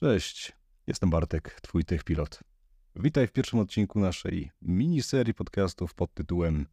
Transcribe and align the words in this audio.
Cześć, 0.00 0.52
jestem 0.86 1.10
Bartek, 1.10 1.60
twój 1.60 1.84
tech 1.84 2.04
pilot. 2.04 2.40
Witaj 2.96 3.26
w 3.26 3.32
pierwszym 3.32 3.58
odcinku 3.58 4.00
naszej 4.00 4.50
miniserii 4.62 5.34
podcastów 5.34 5.94
pod 5.94 6.14
tytułem 6.14 6.66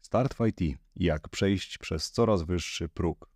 Start 0.00 0.34
w 0.34 0.46
IT. 0.46 0.78
Jak 0.96 1.28
przejść 1.28 1.78
przez 1.78 2.10
coraz 2.10 2.42
wyższy 2.42 2.88
próg. 2.88 3.30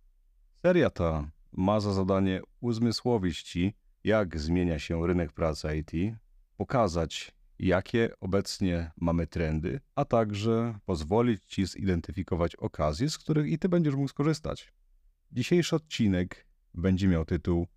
Seria 0.61 0.89
ta 0.89 1.31
ma 1.51 1.79
za 1.79 1.93
zadanie 1.93 2.41
uzmysłowić 2.59 3.43
Ci, 3.43 3.73
jak 4.03 4.39
zmienia 4.39 4.79
się 4.79 5.07
rynek 5.07 5.31
pracy 5.31 5.67
IT, 5.77 6.15
pokazać, 6.57 7.31
jakie 7.59 8.09
obecnie 8.19 8.91
mamy 8.97 9.27
trendy, 9.27 9.79
a 9.95 10.05
także 10.05 10.79
pozwolić 10.85 11.43
Ci 11.45 11.65
zidentyfikować 11.65 12.55
okazje, 12.55 13.09
z 13.09 13.17
których 13.17 13.47
i 13.47 13.59
Ty 13.59 13.69
będziesz 13.69 13.95
mógł 13.95 14.07
skorzystać. 14.07 14.73
Dzisiejszy 15.31 15.75
odcinek 15.75 16.47
będzie 16.73 17.07
miał 17.07 17.25
tytuł 17.25 17.67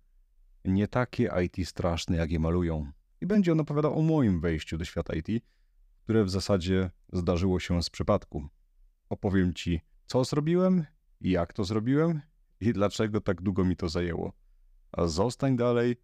Nie 0.65 0.87
takie 0.87 1.31
IT 1.45 1.67
straszne, 1.69 2.17
jak 2.17 2.31
je 2.31 2.39
malują. 2.39 2.91
I 3.21 3.25
będzie 3.25 3.51
on 3.51 3.59
opowiadał 3.59 3.99
o 3.99 4.01
moim 4.01 4.39
wejściu 4.39 4.77
do 4.77 4.85
świata 4.85 5.13
IT, 5.15 5.45
które 6.03 6.23
w 6.23 6.29
zasadzie 6.29 6.91
zdarzyło 7.13 7.59
się 7.59 7.83
z 7.83 7.89
przypadku. 7.89 8.47
Opowiem 9.09 9.53
Ci, 9.53 9.81
co 10.05 10.23
zrobiłem, 10.23 10.85
jak 11.21 11.53
to 11.53 11.63
zrobiłem 11.63 12.21
i 12.59 12.73
dlaczego 12.73 13.21
tak 13.21 13.41
długo 13.41 13.65
mi 13.65 13.75
to 13.75 13.89
zajęło. 13.89 14.33
A 14.91 15.07
zostań 15.07 15.55
dalej, 15.55 15.95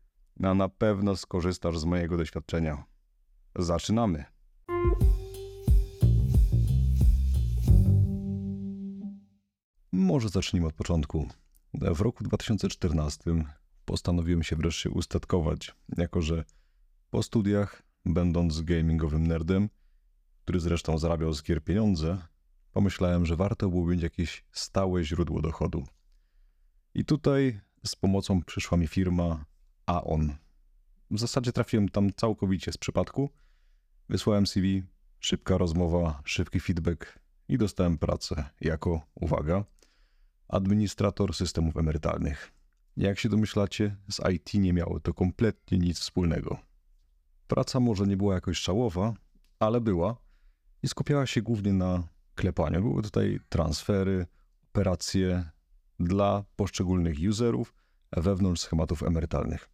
a 0.43 0.53
na 0.53 0.69
pewno 0.69 1.15
skorzystasz 1.15 1.79
z 1.79 1.85
mojego 1.85 2.17
doświadczenia. 2.17 2.83
Zaczynamy. 3.55 4.25
Może 9.91 10.29
zacznijmy 10.29 10.67
od 10.67 10.73
początku. 10.73 11.27
W 11.73 12.01
roku 12.01 12.23
2014 12.23 13.43
postanowiłem 13.91 14.43
się 14.43 14.55
wreszcie 14.55 14.89
ustatkować, 14.89 15.75
jako 15.97 16.21
że 16.21 16.43
po 17.09 17.23
studiach, 17.23 17.83
będąc 18.05 18.61
gamingowym 18.61 19.27
nerdem, 19.27 19.69
który 20.43 20.59
zresztą 20.59 20.97
zarabiał 20.97 21.33
z 21.33 21.43
gier 21.43 21.63
pieniądze, 21.63 22.17
pomyślałem, 22.71 23.25
że 23.25 23.35
warto 23.35 23.69
byłoby 23.69 23.91
mieć 23.91 24.01
jakieś 24.03 24.45
stałe 24.51 25.03
źródło 25.03 25.41
dochodu. 25.41 25.83
I 26.93 27.05
tutaj 27.05 27.59
z 27.85 27.95
pomocą 27.95 28.43
przyszła 28.43 28.77
mi 28.77 28.87
firma 28.87 29.45
Aon. 29.85 30.35
W 31.11 31.19
zasadzie 31.19 31.51
trafiłem 31.51 31.89
tam 31.89 32.13
całkowicie 32.13 32.71
z 32.71 32.77
przypadku. 32.77 33.29
Wysłałem 34.09 34.47
CV, 34.47 34.83
szybka 35.19 35.57
rozmowa, 35.57 36.21
szybki 36.25 36.59
feedback 36.59 37.19
i 37.47 37.57
dostałem 37.57 37.97
pracę 37.97 38.49
jako, 38.61 39.01
uwaga, 39.15 39.65
administrator 40.47 41.33
systemów 41.35 41.77
emerytalnych. 41.77 42.60
Jak 42.97 43.19
się 43.19 43.29
domyślacie, 43.29 43.97
z 44.11 44.21
IT 44.33 44.53
nie 44.53 44.73
miało 44.73 44.99
to 44.99 45.13
kompletnie 45.13 45.77
nic 45.77 45.99
wspólnego. 45.99 46.57
Praca 47.47 47.79
może 47.79 48.07
nie 48.07 48.17
była 48.17 48.33
jakoś 48.33 48.57
szałowa, 48.57 49.13
ale 49.59 49.81
była 49.81 50.17
i 50.83 50.87
skupiała 50.87 51.25
się 51.25 51.41
głównie 51.41 51.73
na 51.73 52.07
klepaniu. 52.35 52.81
Były 52.81 53.01
tutaj 53.01 53.39
transfery, 53.49 54.25
operacje 54.69 55.49
dla 55.99 56.43
poszczególnych 56.55 57.17
userów 57.29 57.73
wewnątrz 58.11 58.61
schematów 58.61 59.03
emerytalnych. 59.03 59.69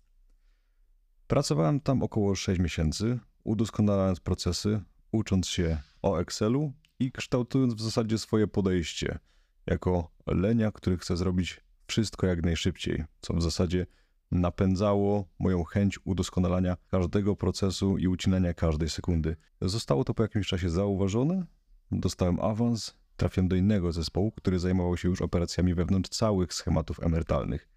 Pracowałem 1.27 1.79
tam 1.79 2.03
około 2.03 2.35
6 2.35 2.59
miesięcy, 2.59 3.19
udoskonalając 3.43 4.19
procesy, 4.19 4.81
ucząc 5.11 5.47
się 5.47 5.77
o 6.01 6.19
Excelu 6.19 6.73
i 6.99 7.11
kształtując 7.11 7.73
w 7.73 7.81
zasadzie 7.81 8.17
swoje 8.17 8.47
podejście 8.47 9.19
jako 9.65 10.11
lenia, 10.27 10.71
który 10.71 10.97
chce 10.97 11.17
zrobić 11.17 11.66
wszystko 11.87 12.27
jak 12.27 12.43
najszybciej, 12.43 13.03
co 13.21 13.33
w 13.33 13.41
zasadzie 13.41 13.85
napędzało 14.31 15.25
moją 15.39 15.63
chęć 15.63 15.99
udoskonalania 16.05 16.77
każdego 16.87 17.35
procesu 17.35 17.97
i 17.97 18.07
ucinania 18.07 18.53
każdej 18.53 18.89
sekundy. 18.89 19.35
Zostało 19.61 20.03
to 20.03 20.13
po 20.13 20.23
jakimś 20.23 20.47
czasie 20.47 20.69
zauważone, 20.69 21.45
dostałem 21.91 22.39
awans, 22.39 22.97
trafiłem 23.17 23.47
do 23.47 23.55
innego 23.55 23.91
zespołu, 23.91 24.31
który 24.31 24.59
zajmował 24.59 24.97
się 24.97 25.09
już 25.09 25.21
operacjami 25.21 25.73
wewnątrz 25.73 26.09
całych 26.09 26.53
schematów 26.53 27.03
emerytalnych, 27.03 27.69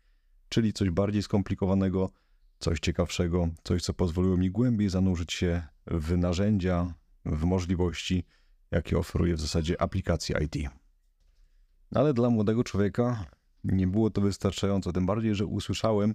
czyli 0.49 0.73
coś 0.73 0.91
bardziej 0.91 1.23
skomplikowanego, 1.23 2.11
coś 2.59 2.81
ciekawszego, 2.81 3.49
coś 3.65 3.83
co 3.83 3.95
pozwoliło 3.95 4.37
mi 4.37 4.51
głębiej 4.51 4.89
zanurzyć 4.89 5.33
się 5.33 5.63
w 5.87 6.17
narzędzia, 6.17 6.95
w 7.25 7.45
możliwości, 7.45 8.25
jakie 8.71 8.99
oferuje 8.99 9.35
w 9.35 9.41
zasadzie 9.41 9.83
aplikacja 9.83 10.39
IT. 10.39 10.57
Ale 11.95 12.15
dla 12.15 12.31
młodego 12.31 12.65
człowieka 12.65 13.27
nie 13.65 13.87
było 13.87 14.11
to 14.11 14.21
wystarczająco, 14.21 14.93
tym 14.93 15.07
bardziej, 15.07 15.35
że 15.35 15.47
usłyszałem, 15.47 16.15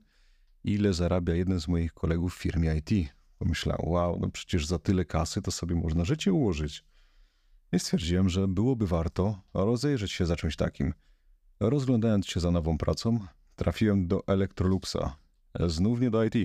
ile 0.63 0.93
zarabia 0.93 1.35
jeden 1.35 1.59
z 1.59 1.67
moich 1.67 1.93
kolegów 1.93 2.35
w 2.35 2.37
firmie 2.37 2.75
IT. 2.75 3.09
Pomyślałem, 3.39 3.89
wow, 3.89 4.19
no 4.19 4.29
przecież 4.29 4.65
za 4.65 4.79
tyle 4.79 5.05
kasy 5.05 5.41
to 5.41 5.51
sobie 5.51 5.75
można 5.75 6.05
życie 6.05 6.33
ułożyć. 6.33 6.83
I 7.71 7.79
stwierdziłem, 7.79 8.29
że 8.29 8.47
byłoby 8.47 8.87
warto 8.87 9.41
rozejrzeć 9.53 10.11
się 10.11 10.25
za 10.25 10.35
czymś 10.35 10.55
takim. 10.55 10.93
Rozglądając 11.59 12.27
się 12.27 12.39
za 12.39 12.51
nową 12.51 12.77
pracą, 12.77 13.19
trafiłem 13.55 14.07
do 14.07 14.27
Electroluxa, 14.27 15.17
znów 15.67 16.01
nie 16.01 16.09
do 16.09 16.23
IT, 16.23 16.35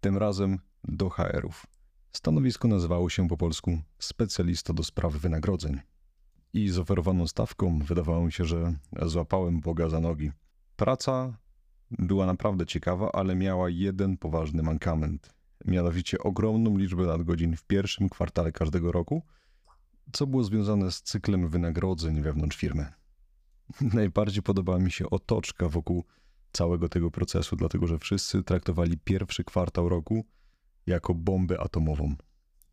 tym 0.00 0.16
razem 0.16 0.58
do 0.84 1.08
HR-ów. 1.08 1.66
Stanowisko 2.12 2.68
nazywało 2.68 3.10
się 3.10 3.28
po 3.28 3.36
polsku 3.36 3.78
specjalista 3.98 4.72
do 4.72 4.84
spraw 4.84 5.12
wynagrodzeń. 5.12 5.80
I 6.54 6.68
z 6.68 6.78
oferowaną 6.78 7.26
stawką 7.26 7.78
wydawało 7.78 8.24
mi 8.24 8.32
się, 8.32 8.44
że 8.44 8.74
złapałem 9.02 9.60
Boga 9.60 9.88
za 9.88 10.00
nogi. 10.00 10.30
Praca 10.76 11.38
była 11.90 12.26
naprawdę 12.26 12.66
ciekawa, 12.66 13.12
ale 13.12 13.34
miała 13.34 13.70
jeden 13.70 14.16
poważny 14.16 14.62
mankament. 14.62 15.34
Mianowicie 15.64 16.18
ogromną 16.18 16.78
liczbę 16.78 17.06
nadgodzin 17.06 17.56
w 17.56 17.64
pierwszym 17.64 18.08
kwartale 18.08 18.52
każdego 18.52 18.92
roku, 18.92 19.22
co 20.12 20.26
było 20.26 20.44
związane 20.44 20.90
z 20.90 21.02
cyklem 21.02 21.48
wynagrodzeń 21.48 22.22
wewnątrz 22.22 22.56
firmy. 22.56 22.86
Najbardziej 23.94 24.42
podobała 24.42 24.78
mi 24.78 24.90
się 24.90 25.10
otoczka 25.10 25.68
wokół 25.68 26.04
całego 26.52 26.88
tego 26.88 27.10
procesu, 27.10 27.56
dlatego 27.56 27.86
że 27.86 27.98
wszyscy 27.98 28.42
traktowali 28.42 28.98
pierwszy 29.04 29.44
kwartał 29.44 29.88
roku 29.88 30.24
jako 30.86 31.14
bombę 31.14 31.60
atomową. 31.60 32.14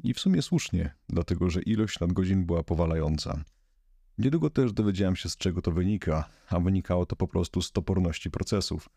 I 0.03 0.13
w 0.13 0.19
sumie 0.19 0.41
słusznie, 0.41 0.95
dlatego 1.09 1.49
że 1.49 1.61
ilość 1.61 1.99
nadgodzin 1.99 2.45
była 2.45 2.63
powalająca. 2.63 3.43
Niedługo 4.19 4.49
też 4.49 4.73
dowiedziałem 4.73 5.15
się, 5.15 5.29
z 5.29 5.37
czego 5.37 5.61
to 5.61 5.71
wynika, 5.71 6.29
a 6.49 6.59
wynikało 6.59 7.05
to 7.05 7.15
po 7.15 7.27
prostu 7.27 7.61
z 7.61 7.71
toporności 7.71 8.31
procesów. 8.31 8.89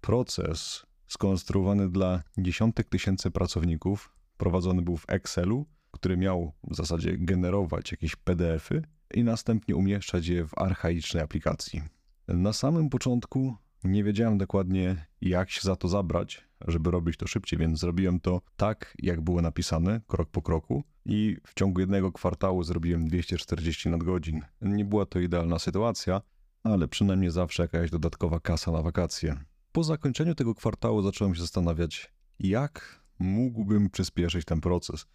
Proces 0.00 0.86
skonstruowany 1.06 1.90
dla 1.90 2.22
dziesiątek 2.38 2.88
tysięcy 2.88 3.30
pracowników 3.30 4.14
prowadzony 4.36 4.82
był 4.82 4.96
w 4.96 5.04
Excelu, 5.08 5.66
który 5.90 6.16
miał 6.16 6.52
w 6.70 6.76
zasadzie 6.76 7.18
generować 7.18 7.90
jakieś 7.92 8.16
PDFy 8.16 8.82
i 9.14 9.24
następnie 9.24 9.76
umieszczać 9.76 10.26
je 10.26 10.46
w 10.46 10.58
archaicznej 10.58 11.22
aplikacji. 11.22 11.82
Na 12.28 12.52
samym 12.52 12.90
początku 12.90 13.56
nie 13.84 14.04
wiedziałem 14.04 14.38
dokładnie, 14.38 15.06
jak 15.20 15.50
się 15.50 15.60
za 15.62 15.76
to 15.76 15.88
zabrać, 15.88 16.48
żeby 16.68 16.90
robić 16.90 17.16
to 17.16 17.26
szybciej, 17.26 17.58
więc 17.58 17.78
zrobiłem 17.78 18.20
to 18.20 18.40
tak, 18.56 18.94
jak 18.98 19.20
było 19.20 19.42
napisane, 19.42 20.00
krok 20.06 20.30
po 20.30 20.42
kroku. 20.42 20.84
I 21.08 21.36
w 21.46 21.54
ciągu 21.54 21.80
jednego 21.80 22.12
kwartału 22.12 22.62
zrobiłem 22.62 23.08
240 23.08 23.88
nadgodzin. 23.88 24.42
Nie 24.60 24.84
była 24.84 25.06
to 25.06 25.20
idealna 25.20 25.58
sytuacja, 25.58 26.20
ale 26.62 26.88
przynajmniej 26.88 27.30
zawsze 27.30 27.62
jakaś 27.62 27.90
dodatkowa 27.90 28.40
kasa 28.40 28.72
na 28.72 28.82
wakacje. 28.82 29.44
Po 29.72 29.84
zakończeniu 29.84 30.34
tego 30.34 30.54
kwartału 30.54 31.02
zacząłem 31.02 31.34
się 31.34 31.40
zastanawiać, 31.40 32.12
jak 32.38 33.02
mógłbym 33.18 33.90
przyspieszyć 33.90 34.44
ten 34.44 34.60
proces. 34.60 35.06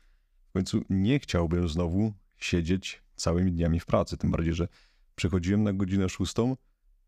W 0.49 0.53
końcu 0.53 0.81
nie 0.89 1.19
chciałbym 1.19 1.69
znowu 1.69 2.13
siedzieć 2.37 3.03
całymi 3.15 3.51
dniami 3.51 3.79
w 3.79 3.85
pracy, 3.85 4.17
tym 4.17 4.31
bardziej, 4.31 4.53
że 4.53 4.67
przychodziłem 5.15 5.63
na 5.63 5.73
godzinę 5.73 6.09
szóstą, 6.09 6.55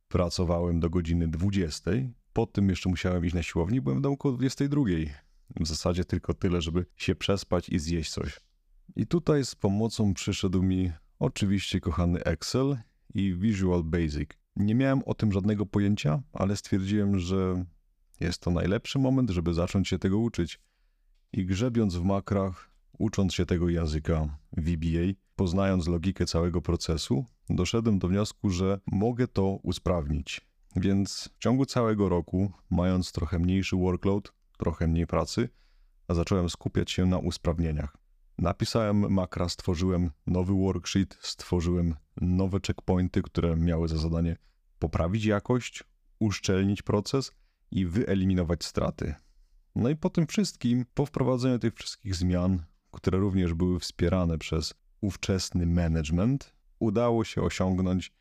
pracowałem 0.07 0.79
do 0.79 0.89
godziny 0.89 1.27
20, 1.27 1.91
po 2.33 2.45
tym 2.45 2.69
jeszcze 2.69 2.89
musiałem 2.89 3.25
iść 3.25 3.35
na 3.35 3.43
siłownię, 3.43 3.81
byłem 3.81 3.99
w 3.99 4.01
domu 4.01 4.13
około 4.13 4.33
22. 4.37 4.81
W 5.59 5.67
zasadzie 5.67 6.05
tylko 6.05 6.33
tyle, 6.33 6.61
żeby 6.61 6.85
się 6.95 7.15
przespać 7.15 7.69
i 7.69 7.79
zjeść 7.79 8.11
coś. 8.11 8.39
I 8.95 9.07
tutaj 9.07 9.45
z 9.45 9.55
pomocą 9.55 10.13
przyszedł 10.13 10.63
mi 10.63 10.91
oczywiście 11.19 11.79
kochany 11.79 12.23
Excel 12.23 12.77
i 13.13 13.35
Visual 13.35 13.83
Basic. 13.83 14.29
Nie 14.55 14.75
miałem 14.75 15.01
o 15.05 15.13
tym 15.13 15.31
żadnego 15.31 15.65
pojęcia, 15.65 16.21
ale 16.33 16.55
stwierdziłem, 16.55 17.19
że 17.19 17.65
jest 18.19 18.41
to 18.41 18.51
najlepszy 18.51 18.99
moment, 18.99 19.29
żeby 19.29 19.53
zacząć 19.53 19.87
się 19.87 19.99
tego 19.99 20.19
uczyć. 20.19 20.59
I 21.33 21.45
grzebiąc 21.45 21.95
w 21.95 22.03
makrach, 22.03 22.71
ucząc 22.97 23.33
się 23.33 23.45
tego 23.45 23.69
języka 23.69 24.37
VBA, 24.57 25.13
poznając 25.35 25.87
logikę 25.87 26.25
całego 26.25 26.61
procesu, 26.61 27.25
doszedłem 27.49 27.99
do 27.99 28.07
wniosku, 28.07 28.49
że 28.49 28.79
mogę 28.87 29.27
to 29.27 29.59
usprawnić. 29.63 30.41
Więc 30.75 31.29
w 31.35 31.39
ciągu 31.39 31.65
całego 31.65 32.09
roku, 32.09 32.51
mając 32.69 33.11
trochę 33.11 33.39
mniejszy 33.39 33.75
workload, 33.75 34.33
trochę 34.57 34.87
mniej 34.87 35.07
pracy, 35.07 35.49
zacząłem 36.09 36.49
skupiać 36.49 36.91
się 36.91 37.05
na 37.05 37.17
usprawnieniach. 37.17 38.04
Napisałem 38.37 39.13
makra, 39.13 39.49
stworzyłem 39.49 40.11
nowy 40.27 40.53
worksheet, 40.53 41.17
stworzyłem 41.21 41.95
nowe 42.21 42.59
checkpointy, 42.67 43.21
które 43.21 43.55
miały 43.55 43.87
za 43.87 43.97
zadanie 43.97 44.37
poprawić 44.79 45.25
jakość, 45.25 45.83
uszczelnić 46.19 46.81
proces 46.81 47.31
i 47.71 47.85
wyeliminować 47.85 48.65
straty. 48.65 49.15
No 49.75 49.89
i 49.89 49.95
po 49.95 50.09
tym 50.09 50.27
wszystkim, 50.27 50.85
po 50.93 51.05
wprowadzeniu 51.05 51.59
tych 51.59 51.75
wszystkich 51.75 52.15
zmian, 52.15 52.65
które 52.91 53.17
również 53.17 53.53
były 53.53 53.79
wspierane 53.79 54.37
przez 54.37 54.73
ówczesny 55.01 55.65
management, 55.65 56.53
udało 56.79 57.23
się 57.23 57.41
osiągnąć 57.41 58.13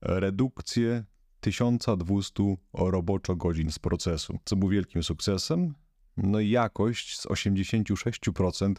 redukcję 0.00 1.04
1200 1.40 2.42
roboczo 2.74 3.36
godzin 3.36 3.70
z 3.70 3.78
procesu, 3.78 4.38
co 4.44 4.56
był 4.56 4.68
wielkim 4.68 5.02
sukcesem. 5.02 5.74
No 6.16 6.40
i 6.40 6.50
jakość 6.50 7.20
z 7.20 7.26
86% 7.26 8.74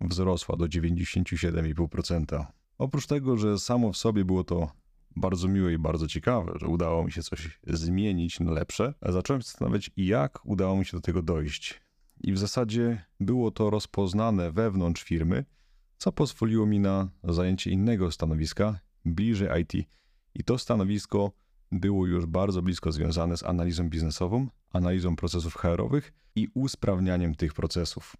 wzrosła 0.00 0.56
do 0.56 0.64
97,5%. 0.64 2.44
Oprócz 2.78 3.06
tego, 3.06 3.36
że 3.36 3.58
samo 3.58 3.92
w 3.92 3.96
sobie 3.96 4.24
było 4.24 4.44
to 4.44 4.72
bardzo 5.16 5.48
miłe 5.48 5.72
i 5.72 5.78
bardzo 5.78 6.08
ciekawe, 6.08 6.52
że 6.60 6.66
udało 6.66 7.04
mi 7.04 7.12
się 7.12 7.22
coś 7.22 7.60
zmienić 7.66 8.40
na 8.40 8.50
lepsze, 8.50 8.94
zacząłem 9.02 9.42
zastanawiać, 9.42 9.90
jak 9.96 10.46
udało 10.46 10.76
mi 10.76 10.84
się 10.84 10.96
do 10.96 11.00
tego 11.00 11.22
dojść. 11.22 11.80
I 12.20 12.32
w 12.32 12.38
zasadzie 12.38 13.04
było 13.20 13.50
to 13.50 13.70
rozpoznane 13.70 14.52
wewnątrz 14.52 15.02
firmy, 15.02 15.44
co 15.98 16.12
pozwoliło 16.12 16.66
mi 16.66 16.80
na 16.80 17.08
zajęcie 17.24 17.70
innego 17.70 18.10
stanowiska 18.10 18.80
bliżej 19.04 19.62
IT. 19.62 19.88
I 20.34 20.44
to 20.44 20.58
stanowisko 20.58 21.32
było 21.72 22.06
już 22.06 22.26
bardzo 22.26 22.62
blisko 22.62 22.92
związane 22.92 23.36
z 23.36 23.42
analizą 23.42 23.88
biznesową, 23.88 24.48
analizą 24.72 25.16
procesów 25.16 25.54
HR-owych 25.54 26.12
i 26.34 26.48
usprawnianiem 26.54 27.34
tych 27.34 27.54
procesów. 27.54 28.16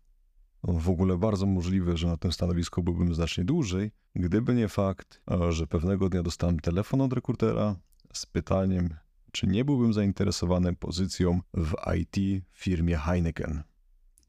W 0.64 0.90
ogóle 0.90 1.19
bardzo 1.19 1.46
możliwe, 1.46 1.96
że 1.96 2.06
na 2.06 2.16
tym 2.16 2.32
stanowisku 2.32 2.82
byłbym 2.82 3.14
znacznie 3.14 3.44
dłużej, 3.44 3.90
gdyby 4.14 4.55
nie 4.55 4.69
fakt, 4.69 5.20
że 5.49 5.66
pewnego 5.66 6.08
dnia 6.08 6.22
dostałem 6.22 6.60
telefon 6.60 7.00
od 7.00 7.12
rekrutera 7.12 7.76
z 8.12 8.26
pytaniem, 8.26 8.94
czy 9.32 9.46
nie 9.46 9.64
byłbym 9.64 9.93
zainteresowany 9.93 10.76
pozycją 10.76 11.40
w 11.55 11.75
IT 11.96 12.44
w 12.52 12.62
firmie 12.62 12.96
Heineken. 12.96 13.62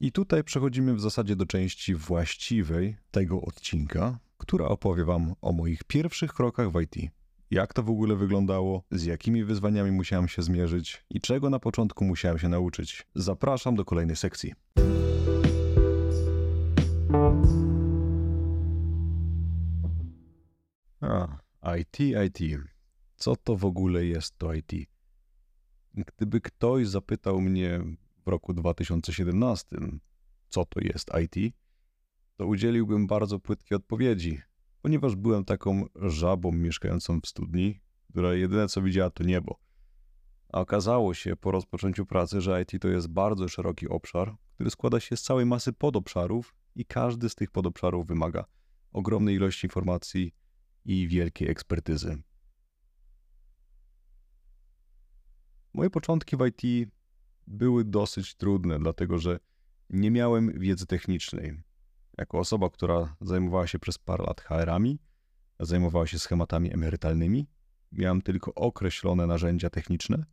I 0.00 0.12
tutaj 0.12 0.44
przechodzimy 0.44 0.94
w 0.94 1.00
zasadzie 1.00 1.36
do 1.36 1.46
części 1.46 1.94
właściwej 1.94 2.96
tego 3.10 3.40
odcinka, 3.40 4.18
która 4.38 4.66
opowie 4.66 5.04
Wam 5.04 5.34
o 5.40 5.52
moich 5.52 5.84
pierwszych 5.84 6.32
krokach 6.32 6.72
w 6.72 6.80
IT. 6.80 7.12
Jak 7.50 7.74
to 7.74 7.82
w 7.82 7.90
ogóle 7.90 8.16
wyglądało, 8.16 8.82
z 8.90 9.04
jakimi 9.04 9.44
wyzwaniami 9.44 9.90
musiałem 9.90 10.28
się 10.28 10.42
zmierzyć 10.42 11.04
i 11.10 11.20
czego 11.20 11.50
na 11.50 11.58
początku 11.58 12.04
musiałem 12.04 12.38
się 12.38 12.48
nauczyć. 12.48 13.06
Zapraszam 13.14 13.74
do 13.74 13.84
kolejnej 13.84 14.16
sekcji. 14.16 14.52
A, 21.00 21.38
IT, 21.78 22.00
IT. 22.00 22.38
Co 23.16 23.36
to 23.36 23.56
w 23.56 23.64
ogóle 23.64 24.04
jest 24.04 24.38
to 24.38 24.54
IT? 24.54 24.72
Gdyby 25.94 26.40
ktoś 26.40 26.88
zapytał 26.88 27.40
mnie 27.40 27.80
w 28.26 28.28
roku 28.28 28.54
2017, 28.54 29.76
co 30.48 30.64
to 30.64 30.80
jest 30.80 31.10
IT, 31.24 31.54
to 32.36 32.46
udzieliłbym 32.46 33.06
bardzo 33.06 33.38
płytkiej 33.38 33.76
odpowiedzi, 33.76 34.40
ponieważ 34.82 35.16
byłem 35.16 35.44
taką 35.44 35.86
żabą 35.94 36.52
mieszkającą 36.52 37.20
w 37.20 37.26
studni, 37.26 37.80
która 38.10 38.34
jedyne 38.34 38.68
co 38.68 38.82
widziała 38.82 39.10
to 39.10 39.24
niebo. 39.24 39.58
A 40.52 40.60
okazało 40.60 41.14
się 41.14 41.36
po 41.36 41.50
rozpoczęciu 41.50 42.06
pracy, 42.06 42.40
że 42.40 42.62
IT 42.62 42.82
to 42.82 42.88
jest 42.88 43.08
bardzo 43.08 43.48
szeroki 43.48 43.88
obszar, 43.88 44.36
który 44.54 44.70
składa 44.70 45.00
się 45.00 45.16
z 45.16 45.22
całej 45.22 45.46
masy 45.46 45.72
podobszarów 45.72 46.54
i 46.74 46.84
każdy 46.84 47.28
z 47.28 47.34
tych 47.34 47.50
podobszarów 47.50 48.06
wymaga 48.06 48.44
ogromnej 48.92 49.34
ilości 49.34 49.66
informacji 49.66 50.34
i 50.84 51.08
wielkiej 51.08 51.48
ekspertyzy. 51.48 52.22
Moje 55.74 55.90
początki 55.90 56.36
w 56.36 56.46
IT 56.46 56.90
były 57.46 57.84
dosyć 57.84 58.34
trudne, 58.34 58.78
dlatego 58.78 59.18
że 59.18 59.38
nie 59.90 60.10
miałem 60.10 60.58
wiedzy 60.58 60.86
technicznej. 60.86 61.62
Jako 62.18 62.38
osoba, 62.38 62.70
która 62.70 63.16
zajmowała 63.20 63.66
się 63.66 63.78
przez 63.78 63.98
parę 63.98 64.24
lat 64.26 64.40
HR-ami, 64.40 64.98
zajmowała 65.60 66.06
się 66.06 66.18
schematami 66.18 66.74
emerytalnymi, 66.74 67.46
miałem 67.92 68.22
tylko 68.22 68.54
określone 68.54 69.26
narzędzia 69.26 69.70
techniczne 69.70 70.24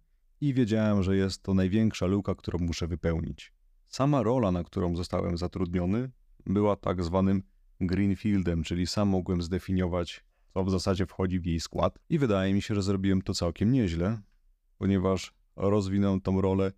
i 0.41 0.53
wiedziałem, 0.53 1.03
że 1.03 1.17
jest 1.17 1.43
to 1.43 1.53
największa 1.53 2.05
luka, 2.05 2.35
którą 2.35 2.59
muszę 2.59 2.87
wypełnić. 2.87 3.53
Sama 3.87 4.23
rola, 4.23 4.51
na 4.51 4.63
którą 4.63 4.95
zostałem 4.95 5.37
zatrudniony, 5.37 6.11
była 6.45 6.75
tak 6.75 7.03
zwanym 7.03 7.43
greenfieldem, 7.81 8.63
czyli 8.63 8.87
sam 8.87 9.07
mogłem 9.07 9.41
zdefiniować, 9.41 10.23
co 10.57 10.63
w 10.63 10.71
zasadzie 10.71 11.05
wchodzi 11.05 11.39
w 11.39 11.45
jej 11.45 11.59
skład 11.59 11.99
i 12.09 12.19
wydaje 12.19 12.53
mi 12.53 12.61
się, 12.61 12.75
że 12.75 12.81
zrobiłem 12.81 13.21
to 13.21 13.33
całkiem 13.33 13.71
nieźle, 13.71 14.21
ponieważ 14.77 15.33
rozwinąłem 15.55 16.21
tą 16.21 16.41
rolę 16.41 16.71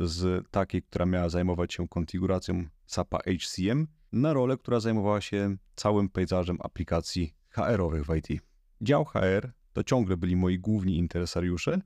z 0.00 0.50
takiej, 0.50 0.82
która 0.82 1.06
miała 1.06 1.28
zajmować 1.28 1.74
się 1.74 1.88
konfiguracją 1.88 2.64
SAPa 2.86 3.18
HCM, 3.18 3.86
na 4.12 4.32
rolę, 4.32 4.56
która 4.56 4.80
zajmowała 4.80 5.20
się 5.20 5.56
całym 5.76 6.08
pejzażem 6.08 6.58
aplikacji 6.60 7.34
HR-owych 7.48 8.06
w 8.06 8.16
IT. 8.16 8.42
Dział 8.80 9.04
HR 9.04 9.52
to 9.72 9.84
ciągle 9.84 10.16
byli 10.16 10.36
moi 10.36 10.58
główni 10.58 10.98
interesariusze, 10.98 11.80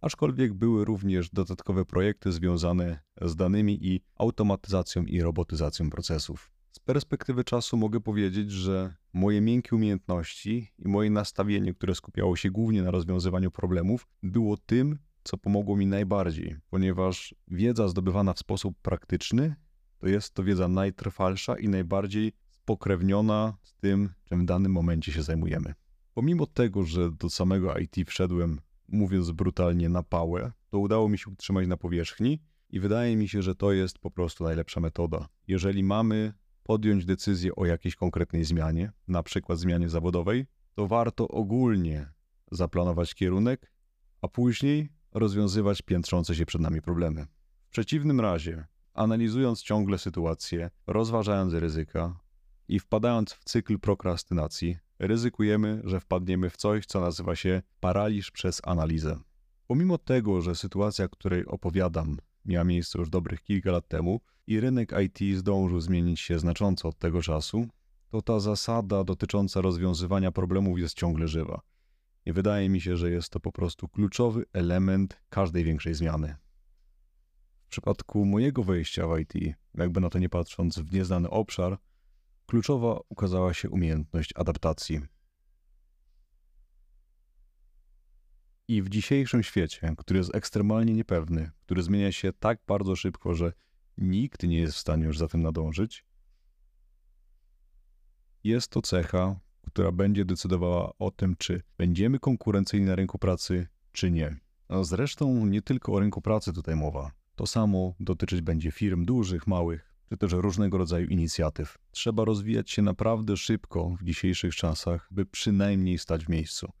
aczkolwiek 0.00 0.54
były 0.54 0.84
również 0.84 1.30
dodatkowe 1.30 1.84
projekty 1.84 2.32
związane 2.32 3.00
z 3.22 3.36
danymi 3.36 3.86
i 3.86 4.00
automatyzacją 4.18 5.04
i 5.04 5.20
robotyzacją 5.20 5.90
procesów. 5.90 6.50
Z 6.70 6.78
perspektywy 6.78 7.44
czasu 7.44 7.76
mogę 7.76 8.00
powiedzieć, 8.00 8.50
że 8.50 8.94
moje 9.12 9.40
miękkie 9.40 9.76
umiejętności 9.76 10.72
i 10.78 10.88
moje 10.88 11.10
nastawienie, 11.10 11.74
które 11.74 11.94
skupiało 11.94 12.36
się 12.36 12.50
głównie 12.50 12.82
na 12.82 12.90
rozwiązywaniu 12.90 13.50
problemów, 13.50 14.06
było 14.22 14.56
tym, 14.56 14.98
co 15.24 15.38
pomogło 15.38 15.76
mi 15.76 15.86
najbardziej, 15.86 16.56
ponieważ 16.70 17.34
wiedza 17.48 17.88
zdobywana 17.88 18.32
w 18.32 18.38
sposób 18.38 18.78
praktyczny 18.82 19.54
to 20.00 20.08
jest 20.08 20.34
to 20.34 20.44
wiedza 20.44 20.68
najtrwalsza 20.68 21.58
i 21.58 21.68
najbardziej 21.68 22.32
spokrewniona 22.50 23.58
z 23.62 23.74
tym, 23.74 24.12
czym 24.24 24.42
w 24.42 24.44
danym 24.44 24.72
momencie 24.72 25.12
się 25.12 25.22
zajmujemy. 25.22 25.74
Pomimo 26.14 26.46
tego, 26.46 26.84
że 26.84 27.10
do 27.10 27.30
samego 27.30 27.78
IT 27.78 27.96
wszedłem, 28.06 28.60
mówiąc 28.88 29.30
brutalnie, 29.30 29.88
na 29.88 30.02
pałę, 30.02 30.52
to 30.70 30.78
udało 30.78 31.08
mi 31.08 31.18
się 31.18 31.30
utrzymać 31.30 31.66
na 31.66 31.76
powierzchni 31.76 32.42
i 32.70 32.80
wydaje 32.80 33.16
mi 33.16 33.28
się, 33.28 33.42
że 33.42 33.54
to 33.54 33.72
jest 33.72 33.98
po 33.98 34.10
prostu 34.10 34.44
najlepsza 34.44 34.80
metoda. 34.80 35.28
Jeżeli 35.48 35.82
mamy 35.82 36.32
podjąć 36.62 37.04
decyzję 37.04 37.56
o 37.56 37.66
jakiejś 37.66 37.96
konkretnej 37.96 38.44
zmianie, 38.44 38.92
na 39.08 39.22
przykład 39.22 39.58
zmianie 39.58 39.88
zawodowej, 39.88 40.46
to 40.74 40.86
warto 40.86 41.28
ogólnie 41.28 42.12
zaplanować 42.50 43.14
kierunek, 43.14 43.72
a 44.22 44.28
później 44.28 44.88
rozwiązywać 45.12 45.82
piętrzące 45.82 46.34
się 46.34 46.46
przed 46.46 46.60
nami 46.60 46.82
problemy. 46.82 47.26
W 47.66 47.70
przeciwnym 47.70 48.20
razie, 48.20 48.66
analizując 48.94 49.62
ciągle 49.62 49.98
sytuację, 49.98 50.70
rozważając 50.86 51.54
ryzyka 51.54 52.20
i 52.68 52.80
wpadając 52.80 53.32
w 53.32 53.44
cykl 53.44 53.78
prokrastynacji, 53.78 54.76
ryzykujemy, 54.98 55.80
że 55.84 56.00
wpadniemy 56.00 56.50
w 56.50 56.56
coś, 56.56 56.86
co 56.86 57.00
nazywa 57.00 57.36
się 57.36 57.62
paraliż 57.80 58.30
przez 58.30 58.60
analizę. 58.64 59.20
Pomimo 59.66 59.98
tego, 59.98 60.42
że 60.42 60.54
sytuacja, 60.54 61.08
której 61.08 61.46
opowiadam, 61.46 62.16
miała 62.44 62.64
miejsce 62.64 62.98
już 62.98 63.10
dobrych 63.10 63.42
kilka 63.42 63.70
lat 63.70 63.88
temu 63.88 64.20
i 64.46 64.60
rynek 64.60 64.92
IT 65.04 65.38
zdążył 65.38 65.80
zmienić 65.80 66.20
się 66.20 66.38
znacząco 66.38 66.88
od 66.88 66.98
tego 66.98 67.22
czasu, 67.22 67.66
to 68.10 68.22
ta 68.22 68.40
zasada 68.40 69.04
dotycząca 69.04 69.60
rozwiązywania 69.60 70.32
problemów 70.32 70.78
jest 70.78 70.94
ciągle 70.94 71.28
żywa. 71.28 71.60
I 72.26 72.32
wydaje 72.32 72.68
mi 72.68 72.80
się, 72.80 72.96
że 72.96 73.10
jest 73.10 73.30
to 73.30 73.40
po 73.40 73.52
prostu 73.52 73.88
kluczowy 73.88 74.44
element 74.52 75.20
każdej 75.28 75.64
większej 75.64 75.94
zmiany. 75.94 76.36
W 77.66 77.68
przypadku 77.68 78.24
mojego 78.24 78.62
wejścia 78.62 79.06
w 79.06 79.18
IT, 79.18 79.56
jakby 79.74 80.00
na 80.00 80.10
to 80.10 80.18
nie 80.18 80.28
patrząc 80.28 80.78
w 80.78 80.92
nieznany 80.92 81.30
obszar, 81.30 81.78
kluczowa 82.46 83.00
ukazała 83.08 83.54
się 83.54 83.70
umiejętność 83.70 84.32
adaptacji. 84.36 85.00
I 88.70 88.82
w 88.82 88.88
dzisiejszym 88.88 89.42
świecie, 89.42 89.94
który 89.98 90.18
jest 90.18 90.34
ekstremalnie 90.34 90.94
niepewny, 90.94 91.50
który 91.64 91.82
zmienia 91.82 92.12
się 92.12 92.32
tak 92.32 92.58
bardzo 92.66 92.96
szybko, 92.96 93.34
że 93.34 93.52
nikt 93.98 94.42
nie 94.42 94.58
jest 94.58 94.74
w 94.74 94.78
stanie 94.78 95.04
już 95.04 95.18
za 95.18 95.28
tym 95.28 95.42
nadążyć, 95.42 96.04
jest 98.44 98.70
to 98.70 98.82
cecha, 98.82 99.40
która 99.66 99.92
będzie 99.92 100.24
decydowała 100.24 100.92
o 100.98 101.10
tym, 101.10 101.36
czy 101.38 101.62
będziemy 101.78 102.18
konkurencyjni 102.18 102.86
na 102.86 102.94
rynku 102.94 103.18
pracy, 103.18 103.66
czy 103.92 104.10
nie. 104.10 104.36
A 104.68 104.82
zresztą 104.82 105.46
nie 105.46 105.62
tylko 105.62 105.92
o 105.92 106.00
rynku 106.00 106.20
pracy 106.22 106.52
tutaj 106.52 106.76
mowa. 106.76 107.10
To 107.36 107.46
samo 107.46 107.94
dotyczyć 108.00 108.40
będzie 108.40 108.70
firm 108.70 109.04
dużych, 109.04 109.46
małych, 109.46 109.94
czy 110.08 110.16
też 110.16 110.32
różnego 110.32 110.78
rodzaju 110.78 111.06
inicjatyw. 111.06 111.78
Trzeba 111.90 112.24
rozwijać 112.24 112.70
się 112.70 112.82
naprawdę 112.82 113.36
szybko 113.36 113.96
w 114.00 114.04
dzisiejszych 114.04 114.54
czasach, 114.54 115.08
by 115.10 115.26
przynajmniej 115.26 115.98
stać 115.98 116.24
w 116.24 116.28
miejscu. 116.28 116.72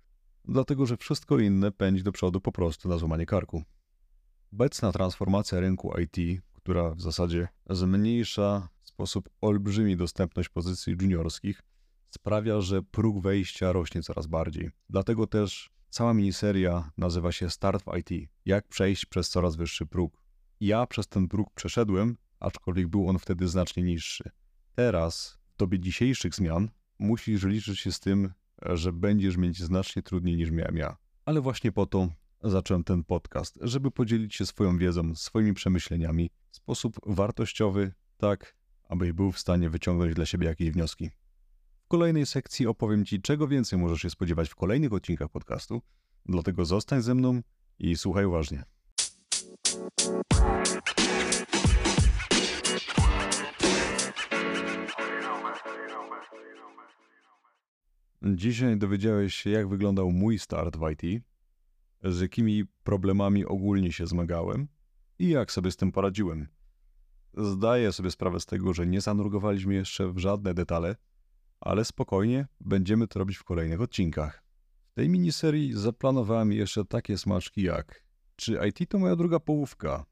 Dlatego, 0.50 0.86
że 0.86 0.96
wszystko 0.96 1.38
inne 1.38 1.72
pędzi 1.72 2.02
do 2.02 2.12
przodu 2.12 2.40
po 2.40 2.52
prostu 2.52 2.88
na 2.88 2.98
złamanie 2.98 3.26
karku. 3.26 3.62
Obecna 4.52 4.92
transformacja 4.92 5.60
rynku 5.60 5.92
IT, 6.00 6.42
która 6.52 6.90
w 6.90 7.00
zasadzie 7.00 7.48
zmniejsza 7.70 8.68
w 8.82 8.88
sposób 8.88 9.28
olbrzymi 9.40 9.96
dostępność 9.96 10.48
pozycji 10.48 10.96
juniorskich, 11.00 11.62
sprawia, 12.10 12.60
że 12.60 12.82
próg 12.82 13.22
wejścia 13.22 13.72
rośnie 13.72 14.02
coraz 14.02 14.26
bardziej. 14.26 14.70
Dlatego 14.88 15.26
też 15.26 15.70
cała 15.90 16.14
miniseria 16.14 16.90
nazywa 16.96 17.32
się 17.32 17.50
Start 17.50 17.84
w 17.84 17.96
IT. 17.98 18.30
Jak 18.44 18.68
przejść 18.68 19.06
przez 19.06 19.28
coraz 19.28 19.56
wyższy 19.56 19.86
próg. 19.86 20.22
Ja 20.60 20.86
przez 20.86 21.08
ten 21.08 21.28
próg 21.28 21.54
przeszedłem 21.54 22.16
aczkolwiek 22.40 22.88
był 22.88 23.08
on 23.08 23.18
wtedy 23.18 23.48
znacznie 23.48 23.82
niższy. 23.82 24.30
Teraz, 24.74 25.38
w 25.54 25.56
dobie 25.56 25.80
dzisiejszych 25.80 26.34
zmian, 26.34 26.70
musisz 26.98 27.44
liczyć 27.44 27.80
się 27.80 27.92
z 27.92 28.00
tym, 28.00 28.32
że 28.62 28.92
będziesz 28.92 29.36
mieć 29.36 29.62
znacznie 29.62 30.02
trudniej 30.02 30.36
niż 30.36 30.50
miałem 30.50 30.76
ja. 30.76 30.96
Ale 31.24 31.40
właśnie 31.40 31.72
po 31.72 31.86
to 31.86 32.08
zacząłem 32.42 32.84
ten 32.84 33.04
podcast, 33.04 33.58
żeby 33.60 33.90
podzielić 33.90 34.34
się 34.34 34.46
swoją 34.46 34.78
wiedzą, 34.78 35.14
swoimi 35.14 35.54
przemyśleniami 35.54 36.30
w 36.50 36.56
sposób 36.56 37.00
wartościowy, 37.06 37.92
tak 38.16 38.56
abyś 38.88 39.12
był 39.12 39.32
w 39.32 39.38
stanie 39.38 39.70
wyciągnąć 39.70 40.14
dla 40.14 40.26
siebie 40.26 40.46
jakieś 40.46 40.70
wnioski. 40.70 41.10
W 41.84 41.88
kolejnej 41.88 42.26
sekcji 42.26 42.66
opowiem 42.66 43.04
Ci, 43.04 43.22
czego 43.22 43.48
więcej 43.48 43.78
możesz 43.78 44.02
się 44.02 44.10
spodziewać 44.10 44.48
w 44.48 44.54
kolejnych 44.54 44.92
odcinkach 44.92 45.28
podcastu, 45.28 45.82
dlatego 46.26 46.64
zostań 46.64 47.02
ze 47.02 47.14
mną 47.14 47.40
i 47.78 47.96
słuchaj 47.96 48.24
uważnie. 48.24 48.64
Dzisiaj 58.22 58.78
dowiedziałeś 58.78 59.34
się, 59.34 59.50
jak 59.50 59.68
wyglądał 59.68 60.12
mój 60.12 60.38
start 60.38 60.76
w 60.76 60.90
IT, 60.90 61.24
z 62.04 62.20
jakimi 62.20 62.64
problemami 62.84 63.46
ogólnie 63.46 63.92
się 63.92 64.06
zmagałem 64.06 64.68
i 65.18 65.28
jak 65.28 65.52
sobie 65.52 65.70
z 65.70 65.76
tym 65.76 65.92
poradziłem. 65.92 66.48
Zdaję 67.34 67.92
sobie 67.92 68.10
sprawę 68.10 68.40
z 68.40 68.46
tego, 68.46 68.72
że 68.72 68.86
nie 68.86 69.00
zanurgowaliśmy 69.00 69.74
jeszcze 69.74 70.12
w 70.12 70.18
żadne 70.18 70.54
detale, 70.54 70.96
ale 71.60 71.84
spokojnie 71.84 72.46
będziemy 72.60 73.08
to 73.08 73.18
robić 73.18 73.36
w 73.36 73.44
kolejnych 73.44 73.80
odcinkach. 73.80 74.42
W 74.90 74.94
tej 74.94 75.08
miniserii 75.08 75.72
zaplanowałem 75.72 76.52
jeszcze 76.52 76.84
takie 76.84 77.18
smaczki 77.18 77.62
jak 77.62 78.10
czy 78.40 78.58
IT 78.68 78.90
to 78.90 78.98
moja 78.98 79.16
druga 79.16 79.40
połówka, 79.40 80.06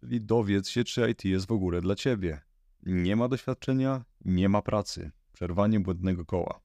czyli 0.00 0.20
dowiedz 0.20 0.68
się, 0.68 0.84
czy 0.84 1.10
IT 1.10 1.24
jest 1.24 1.46
w 1.46 1.52
ogóle 1.52 1.80
dla 1.80 1.94
ciebie. 1.94 2.40
Nie 2.82 3.16
ma 3.16 3.28
doświadczenia, 3.28 4.04
nie 4.24 4.48
ma 4.48 4.62
pracy. 4.62 5.10
Przerwanie 5.32 5.80
błędnego 5.80 6.24
koła. 6.24 6.60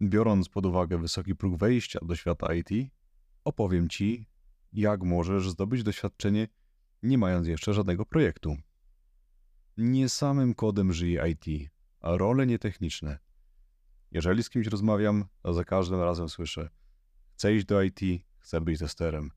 Biorąc 0.00 0.48
pod 0.48 0.66
uwagę 0.66 0.98
wysoki 0.98 1.34
próg 1.34 1.56
wejścia 1.56 1.98
do 2.02 2.16
świata 2.16 2.54
IT, 2.54 2.90
opowiem 3.44 3.88
Ci, 3.88 4.26
jak 4.72 5.02
możesz 5.02 5.50
zdobyć 5.50 5.82
doświadczenie, 5.82 6.48
nie 7.02 7.18
mając 7.18 7.46
jeszcze 7.46 7.74
żadnego 7.74 8.06
projektu. 8.06 8.56
Nie 9.76 10.08
samym 10.08 10.54
kodem 10.54 10.92
żyje 10.92 11.24
IT, 11.30 11.70
a 12.00 12.16
role 12.16 12.46
nietechniczne. 12.46 13.18
Jeżeli 14.10 14.42
z 14.42 14.50
kimś 14.50 14.66
rozmawiam, 14.66 15.24
to 15.42 15.52
za 15.54 15.64
każdym 15.64 16.00
razem 16.00 16.28
słyszę: 16.28 16.70
Chcę 17.32 17.54
iść 17.54 17.66
do 17.66 17.82
IT, 17.82 18.00
chcę 18.38 18.60
być 18.60 18.78
testerem. 18.78 19.30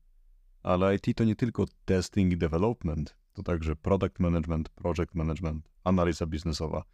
Ale 0.62 0.94
IT 0.94 1.16
to 1.16 1.24
nie 1.24 1.36
tylko 1.36 1.64
testing 1.84 2.32
i 2.32 2.36
development, 2.36 3.16
to 3.32 3.42
także 3.42 3.76
product 3.76 4.18
management, 4.18 4.68
project 4.68 5.14
management, 5.14 5.68
analiza 5.84 6.26
biznesowa. 6.26 6.84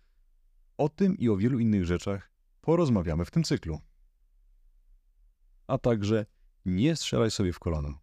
O 0.76 0.88
tym 0.88 1.18
i 1.18 1.28
o 1.28 1.36
wielu 1.36 1.58
innych 1.58 1.84
rzeczach 1.84 2.31
porozmawiamy 2.62 3.24
w 3.24 3.30
tym 3.30 3.44
cyklu. 3.44 3.80
A 5.66 5.78
także 5.78 6.26
nie 6.64 6.96
strzelaj 6.96 7.30
sobie 7.30 7.52
w 7.52 7.58
kolano, 7.58 7.98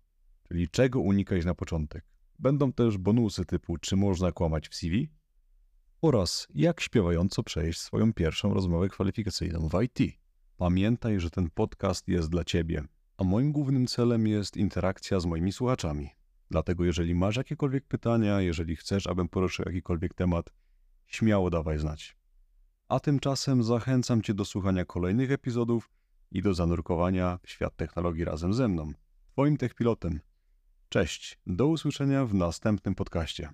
czyli 0.47 0.69
czego 0.69 0.99
unikać 0.99 1.45
na 1.45 1.55
początek. 1.55 2.05
Będą 2.39 2.73
też 2.73 2.97
bonusy 2.97 3.45
typu 3.45 3.77
czy 3.77 3.95
można 3.95 4.31
kłamać 4.31 4.69
w 4.69 4.75
CV 4.75 5.09
oraz 6.01 6.47
jak 6.55 6.81
śpiewająco 6.81 7.43
przejść 7.43 7.79
swoją 7.79 8.13
pierwszą 8.13 8.53
rozmowę 8.53 8.89
kwalifikacyjną 8.89 9.69
w 9.69 9.83
IT. 9.83 10.19
Pamiętaj, 10.57 11.19
że 11.19 11.29
ten 11.29 11.49
podcast 11.49 12.07
jest 12.07 12.29
dla 12.29 12.43
Ciebie, 12.43 12.83
a 13.17 13.23
moim 13.23 13.51
głównym 13.51 13.87
celem 13.87 14.27
jest 14.27 14.57
interakcja 14.57 15.19
z 15.19 15.25
moimi 15.25 15.51
słuchaczami. 15.51 16.09
Dlatego 16.51 16.85
jeżeli 16.85 17.15
masz 17.15 17.35
jakiekolwiek 17.35 17.87
pytania, 17.87 18.41
jeżeli 18.41 18.75
chcesz, 18.75 19.07
abym 19.07 19.29
poruszył 19.29 19.65
jakikolwiek 19.65 20.13
temat, 20.13 20.49
śmiało 21.07 21.49
dawaj 21.49 21.79
znać. 21.79 22.18
A 22.89 22.99
tymczasem 22.99 23.63
zachęcam 23.63 24.21
Cię 24.21 24.33
do 24.33 24.45
słuchania 24.45 24.85
kolejnych 24.85 25.31
epizodów 25.31 25.89
i 26.31 26.41
do 26.41 26.53
zanurkowania 26.53 27.39
w 27.43 27.49
świat 27.49 27.75
technologii 27.75 28.25
razem 28.25 28.53
ze 28.53 28.67
mną, 28.67 28.91
Twoim 29.31 29.57
techpilotem. 29.57 30.19
Cześć, 30.89 31.39
do 31.47 31.67
usłyszenia 31.67 32.25
w 32.25 32.33
następnym 32.33 32.95
podcaście. 32.95 33.49